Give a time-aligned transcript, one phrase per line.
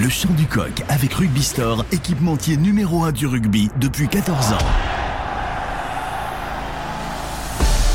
[0.00, 4.58] Le chant du coq avec Rugby Store, équipementier numéro 1 du rugby depuis 14 ans.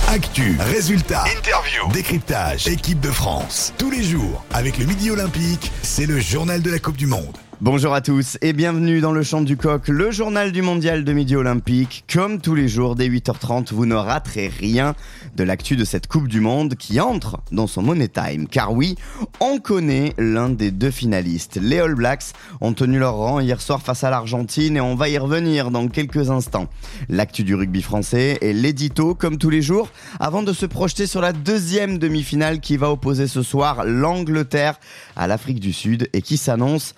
[0.10, 3.74] Actu, résultats, interview, décryptage, équipe de France.
[3.78, 7.38] Tous les jours, avec le Midi Olympique, c'est le journal de la Coupe du Monde.
[7.62, 11.14] Bonjour à tous et bienvenue dans le Chant du Coq, le journal du mondial de
[11.14, 12.04] midi olympique.
[12.12, 14.96] Comme tous les jours dès 8h30, vous ne raterez rien
[15.36, 18.48] de l'actu de cette Coupe du Monde qui entre dans son Money Time.
[18.48, 18.96] Car oui,
[19.40, 21.58] on connaît l'un des deux finalistes.
[21.62, 25.08] Les All Blacks ont tenu leur rang hier soir face à l'Argentine et on va
[25.08, 26.68] y revenir dans quelques instants.
[27.08, 29.90] L'actu du rugby français et l'édito comme tous les jours
[30.20, 34.80] avant de se projeter sur la deuxième demi-finale qui va opposer ce soir l'Angleterre
[35.16, 36.96] à l'Afrique du Sud et qui s'annonce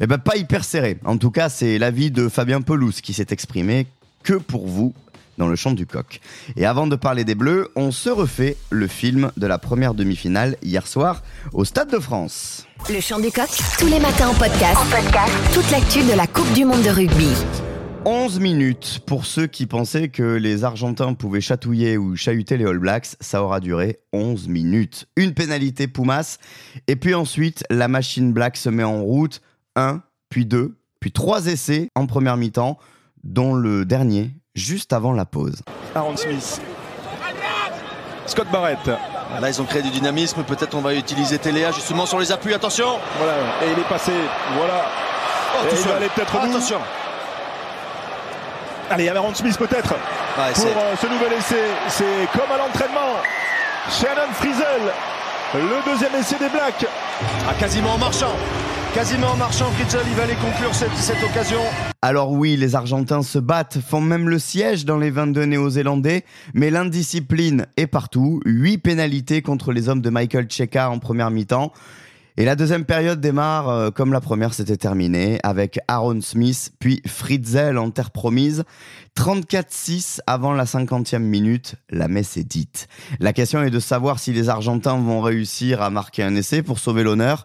[0.00, 0.98] eh ben, pas hyper serré.
[1.04, 3.86] En tout cas, c'est l'avis de Fabien Pelouse qui s'est exprimé
[4.22, 4.94] que pour vous
[5.38, 6.20] dans le champ du coq.
[6.56, 10.56] Et avant de parler des Bleus, on se refait le film de la première demi-finale
[10.62, 12.66] hier soir au Stade de France.
[12.90, 13.48] Le chant du coq,
[13.78, 14.76] tous les matins en podcast.
[14.76, 15.32] En podcast.
[15.54, 17.30] Toute l'actu de la Coupe du Monde de rugby.
[18.04, 22.78] 11 minutes pour ceux qui pensaient que les Argentins pouvaient chatouiller ou chahuter les All
[22.78, 25.06] Blacks, ça aura duré 11 minutes.
[25.16, 26.38] Une pénalité Pumas,
[26.86, 29.42] et puis ensuite la machine Black se met en route
[29.78, 32.78] un, puis deux, puis trois essais en première mi-temps,
[33.24, 35.62] dont le dernier juste avant la pause.
[35.94, 36.60] Aaron Smith.
[38.26, 38.78] Scott Barrett.
[39.40, 40.42] Là, ils ont créé du dynamisme.
[40.42, 42.52] Peut-être on va utiliser Téléa justement sur les appuis.
[42.54, 44.12] Attention Voilà, et il est passé.
[44.56, 44.84] Voilà.
[45.54, 46.34] Oh, et il va aller peut-être.
[46.36, 46.78] Attention
[48.90, 51.62] Allez, Aaron Smith peut-être Ouais, pour c'est- euh, ce nouvel essai.
[51.88, 53.16] C'est comme à l'entraînement.
[53.90, 54.92] Shannon Frizzell.
[55.54, 56.86] Le deuxième essai des Blacks.
[57.48, 58.32] Ah, quasiment en marchant
[58.94, 61.60] Quasiment en marchant, il va aller conclure cette, occasion.
[62.00, 66.70] Alors oui, les Argentins se battent, font même le siège dans les 22 néo-zélandais, mais
[66.70, 68.40] l'indiscipline est partout.
[68.46, 71.72] 8 pénalités contre les hommes de Michael Cheika en première mi-temps.
[72.38, 77.02] Et la deuxième période démarre euh, comme la première s'était terminée, avec Aaron Smith, puis
[77.06, 78.64] Fritzel en terre promise.
[79.18, 82.88] 34-6 avant la 50e minute, la messe est dite.
[83.20, 86.78] La question est de savoir si les Argentins vont réussir à marquer un essai pour
[86.78, 87.44] sauver l'honneur.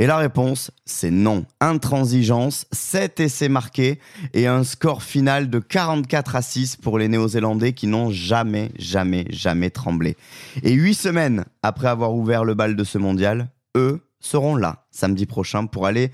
[0.00, 1.44] Et la réponse, c'est non.
[1.60, 3.98] Intransigeance, 7 essais marqués
[4.32, 9.26] et un score final de 44 à 6 pour les Néo-Zélandais qui n'ont jamais, jamais,
[9.28, 10.16] jamais tremblé.
[10.62, 15.26] Et 8 semaines après avoir ouvert le bal de ce mondial, eux seront là samedi
[15.26, 16.12] prochain pour aller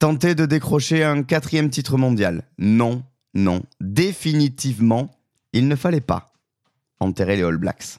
[0.00, 2.42] tenter de décrocher un quatrième titre mondial.
[2.58, 3.04] Non,
[3.34, 5.08] non, définitivement,
[5.52, 6.32] il ne fallait pas
[6.98, 7.98] enterrer les All Blacks.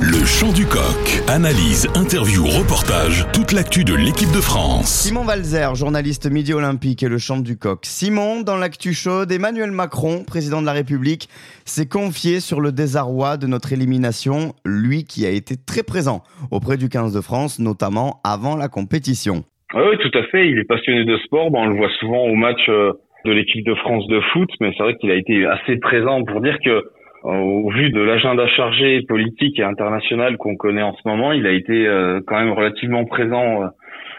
[0.00, 1.22] Le chant du coq.
[1.28, 5.06] Analyse, interview, reportage, toute l'actu de l'équipe de France.
[5.06, 7.80] Simon Valzer, journaliste Midi Olympique et le chant du coq.
[7.84, 11.28] Simon, dans l'actu chaude, Emmanuel Macron, président de la République,
[11.64, 16.76] s'est confié sur le désarroi de notre élimination, lui qui a été très présent auprès
[16.76, 19.44] du 15 de France, notamment avant la compétition.
[19.74, 20.48] Oui, oui, tout à fait.
[20.48, 21.50] Il est passionné de sport.
[21.50, 22.92] Bon, on le voit souvent au match euh,
[23.24, 26.40] de l'équipe de France de foot, mais c'est vrai qu'il a été assez présent pour
[26.40, 26.84] dire que,
[27.24, 31.52] au vu de l'agenda chargé politique et international qu'on connaît en ce moment, il a
[31.52, 33.66] été euh, quand même relativement présent euh,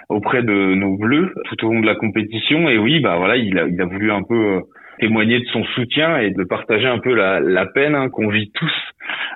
[0.09, 2.67] auprès de nos Bleus tout au long de la compétition.
[2.69, 4.61] Et oui, bah voilà, il a, voulu un peu euh,
[4.99, 8.73] témoigner de son soutien et de partager un peu la, peine hein, qu'on vit tous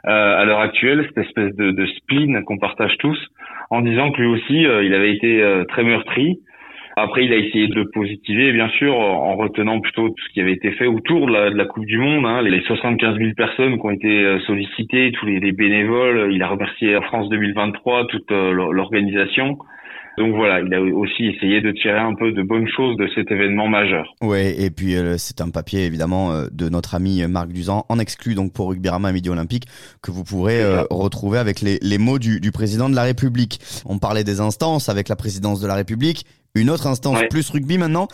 [0.07, 3.19] euh, à l'heure actuelle, cette espèce de, spleen qu'on partage tous
[3.69, 6.39] en disant que lui aussi, euh, il avait été euh, très meurtri.
[7.01, 10.53] Après, il a essayé de positiver, bien sûr, en retenant plutôt tout ce qui avait
[10.53, 13.79] été fait autour de la, de la Coupe du Monde, hein, les 75 000 personnes
[13.79, 16.31] qui ont été euh, sollicitées, tous les, les bénévoles.
[16.33, 19.57] Il a remercié France 2023, toute euh, l'or- l'organisation.
[20.17, 23.31] Donc voilà, il a aussi essayé de tirer un peu de bonnes choses de cet
[23.31, 24.13] événement majeur.
[24.21, 27.99] Ouais, et puis euh, c'est un papier évidemment euh, de notre ami Marc Duzan, en
[27.99, 29.63] exclu donc pour Rugbyrama Midi Olympique,
[30.03, 33.59] que vous pourrez euh, retrouver avec les, les mots du, du président de la République.
[33.85, 37.27] On parlait des instances avec la présidence de la République, une autre instance Ouais.
[37.27, 38.07] plus rugby maintenant,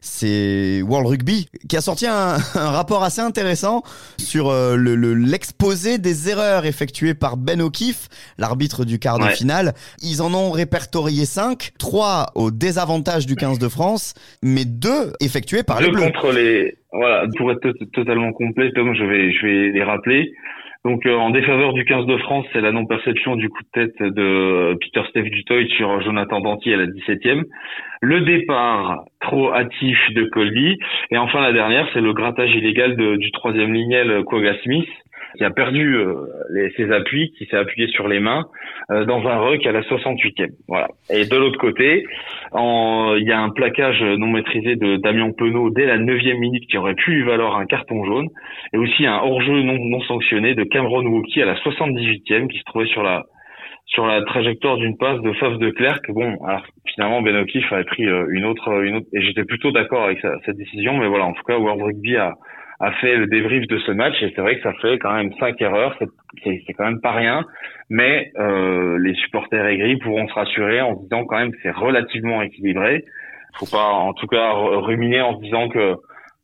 [0.00, 3.82] c'est World Rugby qui a sorti un, un rapport assez intéressant
[4.18, 8.08] sur euh, le- le- l'exposé des erreurs effectuées par Ben O'Keefe,
[8.38, 9.34] l'arbitre du quart de Ouais.
[9.34, 9.74] finale.
[10.02, 15.62] Ils en ont répertorié 5, 3 au désavantage du 15 de France, mais 2 effectués
[15.62, 16.02] par les Deux Bleus.
[16.06, 20.34] contre les voilà pour être to- totalement complet Tom je vais je vais les rappeler
[20.84, 23.68] donc euh, en défaveur du 15 de France c'est la non perception du coup de
[23.72, 27.44] tête de Peter Steph Dutoit sur Jonathan Danty à la 17e
[28.00, 30.76] le départ trop hâtif de Colby.
[31.12, 34.88] Et enfin la dernière c'est le grattage illégal du troisième lignel Quagga Smith
[35.36, 38.44] qui a perdu euh, ses appuis, qui s'est appuyé sur les mains
[38.90, 40.50] euh, dans un ruck à la 68e.
[40.68, 40.88] Voilà.
[41.10, 42.04] Et de l'autre côté,
[42.54, 46.76] il y a un plaquage non maîtrisé de Damien Penaud dès la 9e minute qui
[46.78, 48.28] aurait pu lui valoir un carton jaune,
[48.72, 52.64] et aussi un hors-jeu non, non sanctionné de Cameron Wookie à la 78e qui se
[52.64, 53.24] trouvait sur la
[53.86, 56.00] sur la trajectoire d'une passe de Faf de Clerc.
[56.08, 60.04] Bon, alors finalement Ben O'Keefe avait pris une autre, une autre, et j'étais plutôt d'accord
[60.04, 62.32] avec cette décision, mais voilà, en tout cas World Rugby a,
[62.82, 65.32] a fait le débrief de ce match et c'est vrai que ça fait quand même
[65.38, 65.96] cinq erreurs,
[66.42, 67.44] c'est quand même pas rien,
[67.88, 72.42] mais euh, les supporters aigris pourront se rassurer en se disant quand même c'est relativement
[72.42, 73.04] équilibré.
[73.54, 75.94] Faut pas en tout cas ruminer en se disant que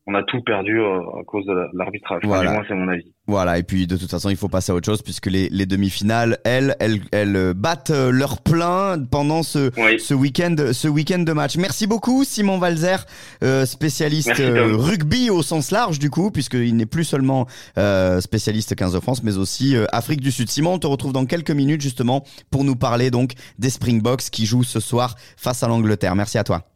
[0.09, 2.21] on a tout perdu euh, à cause de l'arbitrage.
[2.23, 2.51] Voilà.
[2.51, 3.13] moi, c'est mon avis.
[3.27, 5.67] Voilà, et puis de toute façon, il faut passer à autre chose puisque les, les
[5.67, 9.69] demi-finales, elles, elles, elles euh, battent euh, leur plein pendant ce,
[9.99, 11.57] ce week-end, ce week-end de match.
[11.57, 13.05] Merci beaucoup, Simon Valzer,
[13.65, 17.45] spécialiste rugby au sens large du coup, puisqu'il n'est plus seulement
[18.19, 20.49] spécialiste 15 de France, mais aussi Afrique du Sud.
[20.49, 24.45] Simon, on te retrouve dans quelques minutes justement pour nous parler donc des Springboks qui
[24.45, 26.15] jouent ce soir face à l'Angleterre.
[26.15, 26.68] Merci à toi.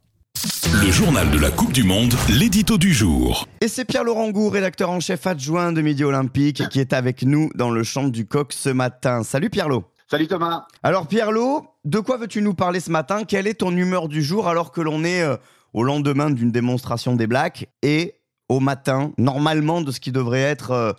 [0.83, 3.47] Le journal de la Coupe du Monde, l'édito du jour.
[3.61, 7.49] Et c'est Pierre-Laurent Goux, rédacteur en chef adjoint de Midi Olympique, qui est avec nous
[7.55, 9.23] dans le champ du coq ce matin.
[9.23, 9.85] Salut Pierre-Laurent.
[10.09, 10.65] Salut Thomas.
[10.83, 13.23] Alors Pierre-Laurent, de quoi veux-tu nous parler ce matin?
[13.23, 15.37] Quelle est ton humeur du jour alors que l'on est euh,
[15.73, 18.15] au lendemain d'une démonstration des Blacks et
[18.49, 20.91] au matin, normalement, de ce qui devrait être euh,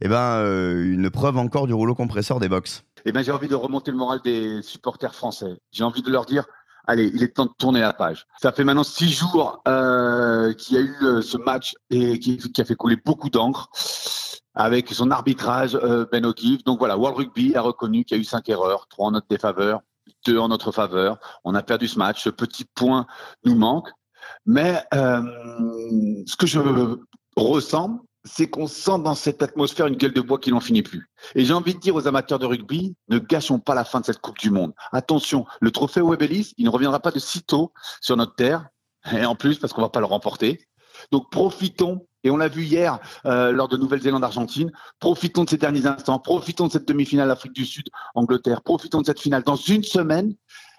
[0.00, 2.84] eh ben, euh, une preuve encore du rouleau compresseur des box?
[3.04, 5.56] Eh ben, J'ai envie de remonter le moral des supporters français.
[5.72, 6.44] J'ai envie de leur dire
[6.86, 8.26] allez, il est temps de tourner la page.
[8.40, 12.38] Ça fait maintenant six jours euh, qu'il y a eu euh, ce match et qui,
[12.58, 13.68] a fait couler beaucoup d'encre
[14.54, 16.64] avec son arbitrage euh, Ben O'Keefe.
[16.64, 19.28] Donc voilà, World Rugby a reconnu qu'il y a eu cinq erreurs, trois en notre
[19.28, 19.80] défaveur,
[20.26, 21.18] deux en notre faveur.
[21.44, 22.22] On a perdu ce match.
[22.22, 23.06] Ce petit point
[23.44, 23.88] nous manque.
[24.46, 25.22] Mais euh,
[26.26, 26.60] ce que je
[27.36, 31.10] ressens, c'est qu'on sent dans cette atmosphère une gueule de bois qui n'en finit plus.
[31.34, 34.06] Et j'ai envie de dire aux amateurs de rugby, ne gâchons pas la fin de
[34.06, 34.72] cette Coupe du Monde.
[34.92, 38.68] Attention, le trophée Webelis, il ne reviendra pas de sitôt sur notre terre,
[39.12, 40.66] et en plus parce qu'on va pas le remporter.
[41.10, 44.70] Donc profitons, et on l'a vu hier euh, lors de Nouvelle-Zélande-Argentine,
[45.00, 49.06] profitons de ces derniers instants, profitons de cette demi-finale Afrique du Sud, Angleterre, profitons de
[49.06, 49.42] cette finale.
[49.42, 50.34] Dans une semaine,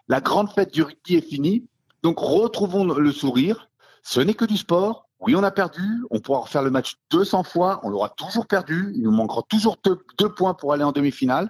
[0.07, 1.67] la grande fête du rugby est finie,
[2.03, 3.69] donc retrouvons le sourire.
[4.03, 5.81] Ce n'est que du sport, oui, on a perdu.
[6.11, 7.79] On pourra refaire le match 200 fois.
[7.83, 8.91] On l'aura toujours perdu.
[8.95, 11.49] Il nous manquera toujours deux, points pour aller en demi-finale.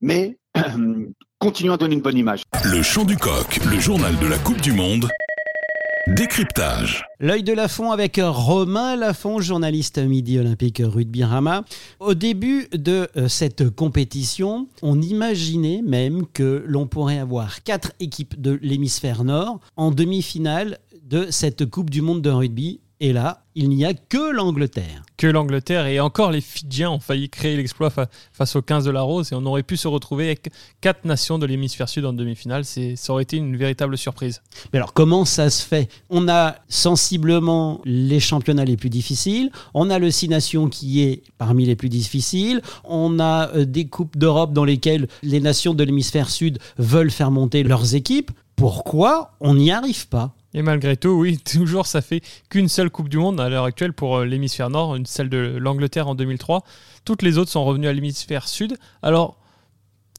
[0.00, 0.38] Mais
[1.38, 2.42] continuons à donner une bonne image.
[2.64, 5.08] Le chant du coq, le journal de la Coupe du Monde.
[6.08, 7.04] Décryptage.
[7.20, 11.62] L'œil de Lafont avec Romain Lafont, journaliste Midi Olympique Rugby Rama.
[12.00, 18.40] Au début de euh, cette compétition, on imaginait même que l'on pourrait avoir quatre équipes
[18.40, 20.78] de l'hémisphère nord en demi-finale
[21.10, 22.80] de cette Coupe du Monde de rugby.
[23.02, 25.02] Et là, il n'y a que l'Angleterre.
[25.16, 29.00] Que l'Angleterre et encore les Fidjiens ont failli créer l'exploit face aux 15 de la
[29.00, 30.50] Rose et on aurait pu se retrouver avec
[30.82, 32.64] quatre nations de l'hémisphère sud en demi-finale.
[32.64, 34.42] Ça aurait été une véritable surprise.
[34.72, 35.88] Mais alors comment ça se fait?
[36.10, 41.22] On a sensiblement les championnats les plus difficiles, on a le Six Nations qui est
[41.38, 45.82] parmi les plus difficiles, on a euh, des coupes d'Europe dans lesquelles les nations de
[45.84, 48.30] l'hémisphère sud veulent faire monter leurs équipes.
[48.56, 50.34] Pourquoi on n'y arrive pas?
[50.54, 53.92] Et malgré tout, oui, toujours ça fait qu'une seule Coupe du Monde à l'heure actuelle
[53.92, 56.64] pour euh, l'hémisphère nord, celle de l'Angleterre en 2003.
[57.04, 58.76] Toutes les autres sont revenues à l'hémisphère sud.
[59.02, 59.39] Alors,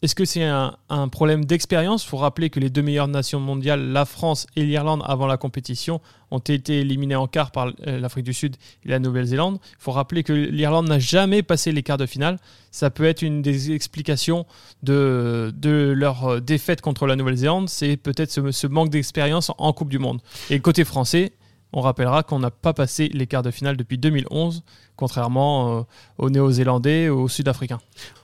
[0.01, 0.73] est-ce que c'est un,
[1.11, 2.03] problème d'expérience?
[2.03, 5.37] Il faut rappeler que les deux meilleures nations mondiales, la France et l'Irlande, avant la
[5.37, 6.01] compétition,
[6.31, 9.59] ont été éliminées en quart par euh, l'Afrique du Sud et la Nouvelle-Zélande.
[9.61, 12.39] Il faut rappeler que l'Irlande n'a jamais passé les quarts de finale.
[12.71, 14.47] Ça peut être une des explications
[14.81, 15.53] de,
[15.95, 17.69] leur euh, défaite contre la Nouvelle-Zélande.
[17.69, 20.19] C'est peut-être ce, ce manque d'expérience en Coupe du Monde.
[20.49, 21.33] Et côté français,
[21.73, 24.63] on rappellera qu'on n'a pas passé les quarts de finale depuis 2011,
[24.95, 25.81] contrairement euh,
[26.17, 27.79] aux Néo-Zélandais ou aux Sud-Africains.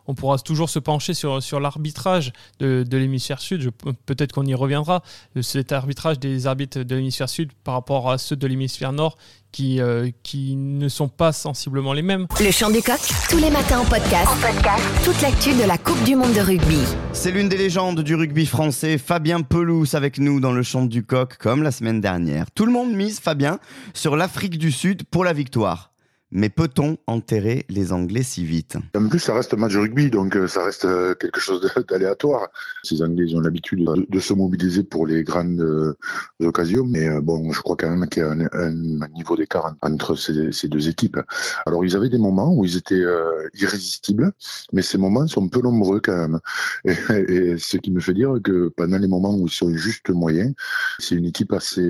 [0.07, 3.71] On pourra toujours se pencher sur, sur l'arbitrage de, l'hémisphère sud.
[4.05, 5.03] Peut-être qu'on y reviendra.
[5.41, 9.17] Cet arbitrage des arbitres de l'hémisphère sud par rapport à ceux de l'hémisphère nord
[9.51, 12.27] qui, euh, qui ne sont pas sensiblement les mêmes.
[12.39, 12.99] Le chant du coq,
[13.29, 14.27] tous les matins en podcast.
[14.27, 14.83] En podcast.
[15.03, 16.79] Toute l'actu de la Coupe du Monde de rugby.
[17.13, 21.03] C'est l'une des légendes du rugby français, Fabien Pelous, avec nous dans le chant du
[21.03, 22.51] coq, comme la semaine dernière.
[22.51, 23.59] Tout le monde mise, Fabien,
[23.93, 25.91] sur l'Afrique du Sud pour la victoire.
[26.31, 28.77] Mais peut-on enterrer les Anglais si vite?
[28.95, 31.71] En plus, ça reste un match de rugby, donc euh, ça reste euh, quelque chose
[31.89, 32.49] d'aléatoire.
[32.83, 35.93] Ces Anglais, ils ont l'habitude de, se mobiliser pour les grandes euh,
[36.41, 40.67] occasions, mais bon, je crois quand même qu'il y a un, niveau d'écart entre ces,
[40.67, 41.17] deux équipes.
[41.65, 43.03] Alors, ils avaient des moments où ils étaient
[43.53, 44.33] irrésistibles,
[44.73, 46.39] mais ces moments sont peu nombreux quand même.
[46.85, 50.53] Et, ce qui me fait dire que pendant les moments où ils sont juste moyens,
[50.99, 51.89] c'est une équipe assez,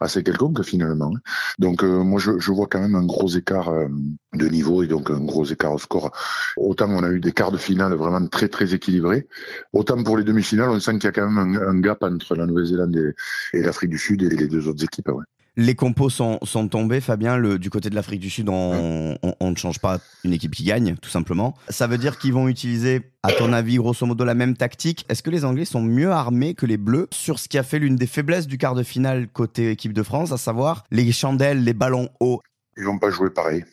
[0.00, 1.12] assez quelconque finalement.
[1.58, 3.88] Donc, moi, je, je vois quand même un gros écart euh,
[4.34, 6.10] de niveau et donc un gros écart au score.
[6.56, 9.26] Autant on a eu des quarts de finale vraiment très très équilibrés,
[9.72, 12.46] autant pour les demi-finales, on sent qu'il y a quand même un, gap entre la
[12.46, 13.14] Nouvelle-Zélande
[13.52, 15.10] et, l'Afrique du Sud et les deux autres équipes.
[15.56, 17.36] Les compos sont, sont tombés, Fabien.
[17.36, 20.54] Le, du côté de l'Afrique du Sud, on, on- on ne change pas une équipe
[20.54, 21.54] qui gagne, tout simplement.
[21.68, 25.04] Ça veut dire qu'ils vont utiliser, à ton avis, grosso modo, la même tactique.
[25.10, 27.78] Est-ce que les Anglais sont mieux armés que les Bleus sur ce qui a fait
[27.78, 31.64] l'une des faiblesses du quart de finale côté équipe de France, à savoir les chandelles,
[31.64, 32.40] les ballons hauts
[32.76, 33.64] Ils vont pas jouer pareil.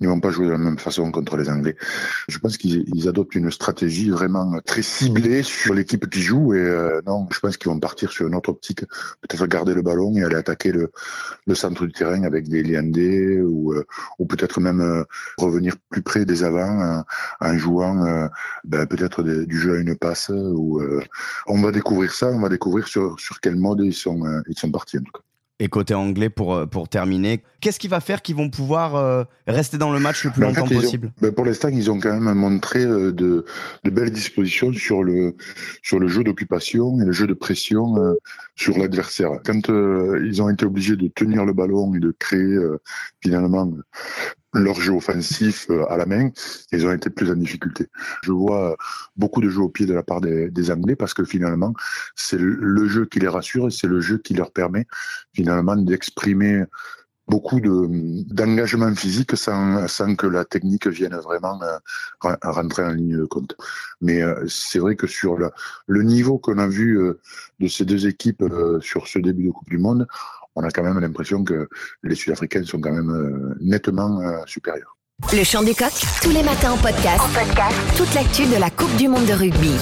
[0.00, 1.74] Ils vont pas jouer de la même façon contre les Anglais.
[2.28, 6.58] Je pense qu'ils ils adoptent une stratégie vraiment très ciblée sur l'équipe qui joue et
[6.58, 8.80] euh, non, je pense qu'ils vont partir sur une autre optique,
[9.22, 10.90] peut-être garder le ballon et aller attaquer le,
[11.46, 13.86] le centre du terrain avec des liandés ou, euh,
[14.18, 15.02] ou peut-être même euh,
[15.38, 17.04] revenir plus près des avants en,
[17.40, 18.28] en jouant euh,
[18.64, 21.02] ben, peut-être du jeu à une passe ou euh,
[21.46, 24.58] on va découvrir ça, on va découvrir sur, sur quel mode ils sont, euh, ils
[24.58, 25.20] sont partis en tout cas.
[25.58, 29.24] Et côté anglais, pour, euh, pour terminer, qu'est-ce qui va faire qu'ils vont pouvoir euh,
[29.46, 31.12] rester dans le match le plus Ben, fait, longtemps ils ont- possible?
[31.22, 33.46] ben, pour l'instant, ils ont quand même montré euh, de,
[33.82, 35.34] de belles dispositions sur le,
[35.82, 38.12] sur le jeu d'occupation et le jeu de pression euh,
[38.54, 39.30] sur l'adversaire.
[39.46, 39.68] Quand
[40.22, 42.58] ils ont été obligés de tenir le ballon et de créer
[43.22, 43.70] finalement
[44.58, 46.30] leur jeu offensif euh, à la main,
[46.72, 47.86] ils ont été plus en difficulté.
[48.22, 48.76] Je vois
[49.16, 51.74] beaucoup de jeux au pied de la part des, Anglais parce que finalement,
[52.16, 54.86] c'est le, jeu qui les rassure et c'est le jeu qui leur permet
[55.32, 56.64] finalement d'exprimer
[57.28, 57.88] beaucoup de
[58.32, 61.78] d'engagement physique sans, sans que la technique vienne vraiment euh,
[62.20, 63.56] re- rentrer en ligne de compte.
[64.00, 66.98] Mais euh, c'est vrai que sur le, niveau qu'on a vu
[67.60, 68.44] de ces deux équipes
[68.80, 70.06] sur ce début de Coupe du Monde,
[70.56, 71.68] on a quand même l'impression que
[72.02, 74.96] les Sud-Africains sont quand même euh, nettement euh, supérieurs.
[75.32, 77.20] Le chant du coq, tous les matins en podcast.
[77.20, 77.76] En podcast.
[77.96, 79.72] Toute l'actu de la Coupe du Monde de rugby.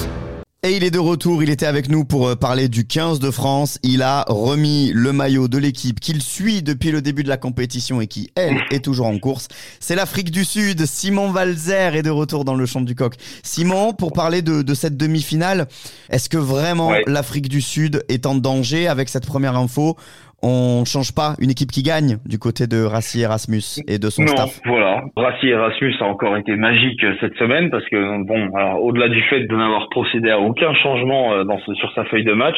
[0.63, 3.29] Et il est de retour, il était avec nous pour euh, parler du 15 de
[3.29, 3.77] France.
[3.83, 8.01] Il a remis le maillot de l'équipe qu'il suit depuis le début de la compétition
[8.01, 9.47] et qui, elle, est toujours en course.
[9.79, 10.87] C'est l'Afrique du Sud.
[10.87, 13.13] Simon Valzer est de retour dans le champ du coq.
[13.43, 15.67] Simon, pour parler de, de cette demi-finale,
[16.09, 17.03] est-ce que vraiment Ouais.
[17.05, 19.95] l'Afrique du Sud est en danger avec cette première info
[20.43, 24.23] On change pas une équipe qui gagne du côté de Rassi Erasmus et de son
[24.23, 25.03] non, staff voilà.
[25.17, 29.21] Rassi Erasmus a encore été magique euh, cette semaine parce que bon, alors au-delà du
[29.23, 32.57] fait de n'avoir procédé à aucun changement euh, dans ce- sur sa feuille de match,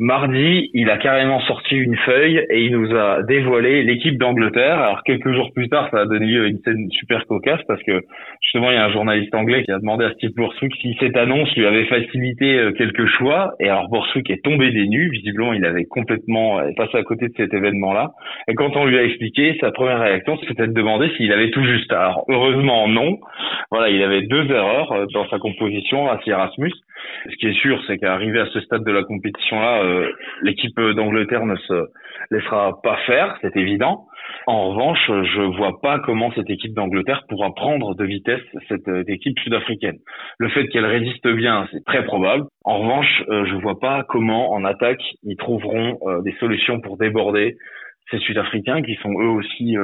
[0.00, 4.78] mardi, il a carrément sorti une feuille et il nous a dévoilé l'équipe d'Angleterre.
[4.78, 7.82] Alors quelques jours plus tard, ça a donné lieu à une scène super cocasse parce
[7.82, 8.00] que
[8.40, 11.18] justement, il y a un journaliste anglais qui a demandé à Steve Borswick si cette
[11.18, 13.52] annonce lui avait facilité euh, quelques choix.
[13.60, 15.10] Et alors Borswick est tombé des nues.
[15.10, 18.12] Visiblement, il avait complètement euh, passé à côté de cet événement-là.
[18.48, 21.64] Et quand on lui a expliqué, sa première réaction, c'était de demander s'il avait tout
[21.64, 21.92] juste.
[21.92, 23.18] Alors heureusement, non.
[23.70, 26.72] Voilà, il avait deux erreurs euh, dans sa composition, Rassi Erasmus.
[27.30, 30.10] Ce qui est sûr, c'est qu'arrivé à ce stade de la compétition-là, euh,
[30.42, 31.86] l'équipe d'Angleterre ne se
[32.30, 34.06] laissera pas faire, c'est évident.
[34.46, 39.04] En revanche, je vois pas comment cette équipe d'Angleterre pourra prendre de vitesse cette euh,
[39.06, 39.98] équipe sud-africaine.
[40.38, 42.44] Le fait qu'elle résiste bien, c'est très probable.
[42.64, 46.96] En revanche, euh, je vois pas comment en attaque ils trouveront euh, des solutions pour
[46.96, 47.56] déborder
[48.10, 49.76] ces Sud-Africains qui sont eux aussi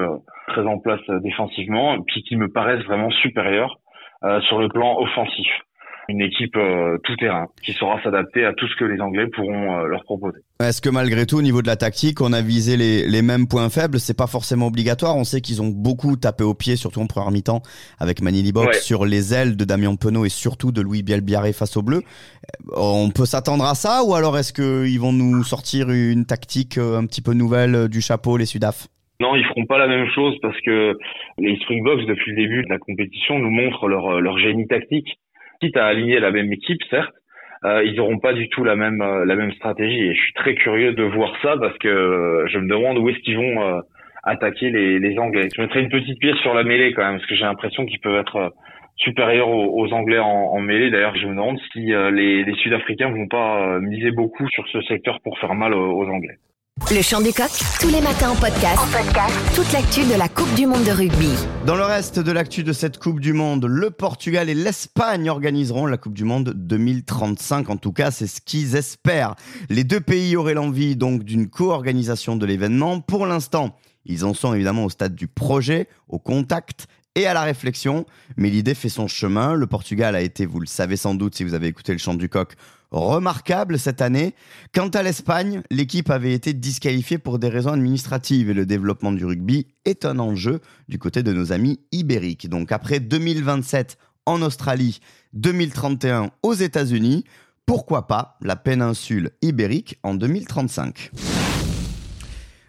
[0.49, 3.77] très en place défensivement, puis qui me paraissent vraiment supérieurs
[4.49, 5.47] sur le plan offensif.
[6.09, 9.81] Une équipe euh, tout terrain qui saura s'adapter à tout ce que les Anglais pourront
[9.81, 10.39] euh, leur proposer.
[10.61, 13.49] Est-ce que malgré tout, au niveau de la tactique, on a visé les, les mêmes
[13.49, 13.99] points faibles?
[13.99, 15.17] C'est pas forcément obligatoire.
[15.17, 17.61] On sait qu'ils ont beaucoup tapé au pied, surtout en première mi-temps,
[17.99, 18.73] avec Manili Box, Ouais.
[18.81, 22.03] sur les ailes de Damien Penaud et surtout de Louis Bielbiaré face aux Bleus.
[22.69, 26.79] Euh, On peut s'attendre à ça ou alors est-ce qu'ils vont nous sortir une tactique
[26.79, 28.87] euh, un petit peu nouvelle euh, du chapeau, les Sudaf?
[29.19, 30.95] Non, ils feront pas la même chose parce que
[31.39, 35.09] les Springboks, depuis le début de la compétition, nous montrent leur, leur génie tactique.
[35.61, 37.15] Quitte à aligner la même équipe, certes,
[37.65, 40.03] euh, ils n'auront pas du tout la même euh, la même stratégie.
[40.09, 43.09] Et je suis très curieux de voir ça parce que euh, je me demande où
[43.09, 43.81] est-ce qu'ils vont euh,
[44.25, 45.49] attaquer les, les Anglais.
[45.57, 48.01] Je mettrai une petite pièce sur la mêlée quand même parce que j'ai l'impression qu'ils
[48.01, 48.49] peuvent être euh,
[48.97, 50.91] supérieurs aux, aux Anglais en, en mêlée.
[50.91, 55.21] D'ailleurs, je me demande si les, les Sud-Africains vont pas miser beaucoup sur ce secteur
[55.23, 56.37] pour faire mal aux, aux Anglais.
[56.79, 58.79] Le chant du coq, tous les matins en podcast.
[58.79, 59.35] En podcast.
[59.57, 61.31] Toute l'actu de la Coupe du Monde de rugby.
[61.67, 65.87] Dans le reste de l'actu de cette Coupe du Monde, le Portugal et l'Espagne organiseront
[65.87, 67.71] la Coupe du Monde 2035.
[67.71, 69.35] En tout cas, c'est ce qu'ils espèrent.
[69.69, 73.01] Les deux pays auraient l'envie donc d'une co-organisation de l'événement.
[73.01, 77.43] Pour l'instant, ils en sont évidemment au stade du projet, au contact et à la
[77.43, 78.05] réflexion.
[78.37, 79.55] Mais l'idée fait son chemin.
[79.55, 82.15] Le Portugal a été, vous le savez sans doute si vous avez écouté le chant
[82.15, 82.55] du coq,
[82.97, 84.35] remarquable cette année.
[84.75, 89.25] Quant à l'Espagne, l'équipe avait été disqualifiée pour des raisons administratives et le développement du
[89.25, 92.49] rugby est un enjeu du côté de nos amis ibériques.
[92.49, 95.01] Donc après 2027 en Australie,
[95.35, 97.25] 2031 aux États-Unis,
[97.65, 101.11] pourquoi pas la péninsule ibérique en 2035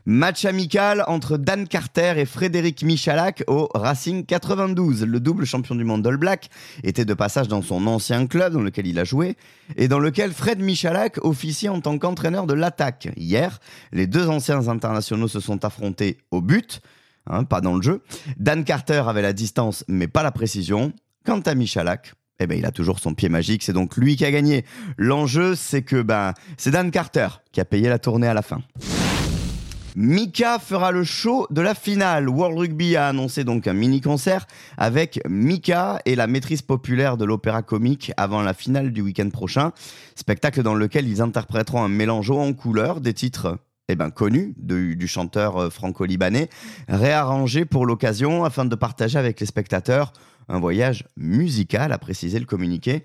[0.10, 5.04] Match amical entre Dan Carter et Frédéric Michalak au Racing 92.
[5.04, 6.50] Le double champion du monde All Black
[6.82, 9.36] était de passage dans son ancien club dans lequel il a joué
[9.76, 13.10] et dans lequel Fred Michalak officie en tant qu'entraîneur de l'attaque.
[13.18, 13.60] Hier,
[13.92, 16.80] les deux anciens internationaux se sont affrontés au but.
[17.30, 18.02] Hein, pas dans le jeu.
[18.38, 20.94] Dan Carter avait la distance mais pas la précision.
[21.26, 24.24] Quant à Michalak, eh ben, il a toujours son pied magique, c'est donc lui qui
[24.24, 24.64] a gagné.
[24.98, 28.62] L'enjeu, c'est que ben, c'est Dan Carter qui a payé la tournée à la fin.
[30.00, 32.30] Mika fera le show de la finale.
[32.30, 34.46] World Rugby a annoncé donc un mini-concert
[34.78, 39.72] avec Mika et la maîtrise populaire de l'opéra comique avant la finale du week-end prochain.
[40.14, 45.08] Spectacle dans lequel ils interpréteront un mélange en couleurs des titres eh ben, connus du
[45.08, 46.50] chanteur euh, franco-libanais,
[46.88, 50.14] réarrangés pour l'occasion afin de partager avec les spectateurs
[50.48, 53.04] un voyage musical, a précisé le communiqué.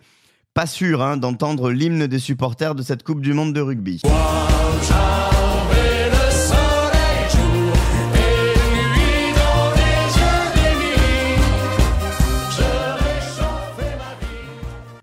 [0.53, 4.03] Pas sûr hein, d'entendre l'hymne des supporters de cette Coupe du Monde de rugby.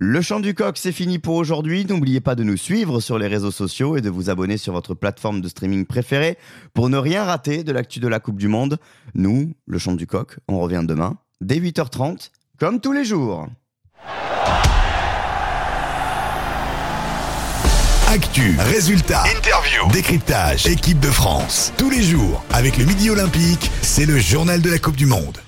[0.01, 1.83] Le chant du coq, c'est fini pour aujourd'hui.
[1.83, 4.93] N'oubliez pas de nous suivre sur les réseaux sociaux et de vous abonner sur votre
[4.93, 6.37] plateforme de streaming préférée
[6.73, 8.77] pour ne rien rater de l'actu de la Coupe du Monde.
[9.13, 13.49] Nous, le chant du coq, on revient demain dès 8h30, comme tous les jours.
[18.07, 21.73] Actu, résultats, interview, décryptage, équipe de France.
[21.77, 25.39] Tous les jours, avec le Midi Olympique, c'est le journal de la Coupe du Monde.